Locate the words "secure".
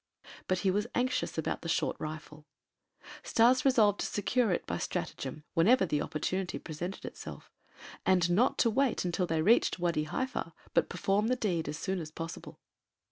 4.07-4.49